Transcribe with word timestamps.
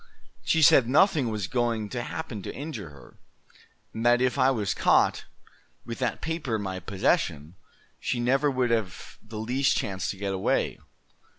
She 0.41 0.63
said 0.63 0.89
nothing 0.89 1.29
was 1.29 1.45
going 1.45 1.87
to 1.89 2.01
happen 2.01 2.41
to 2.41 2.55
injure 2.55 2.89
her; 2.89 3.17
and 3.93 4.03
that 4.03 4.19
if 4.19 4.35
I 4.39 4.49
was 4.49 4.73
caught, 4.73 5.25
with 5.85 5.99
that 5.99 6.21
paper 6.21 6.55
in 6.55 6.63
my 6.63 6.79
possession, 6.79 7.53
she 7.99 8.19
never 8.19 8.49
would 8.49 8.71
have 8.71 9.19
the 9.21 9.37
least 9.37 9.77
chance 9.77 10.09
to 10.09 10.17
get 10.17 10.33
away. 10.33 10.79